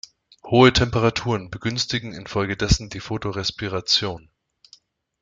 [0.41, 4.31] Hohe Temperaturen begünstigen infolgedessen die Photorespiration.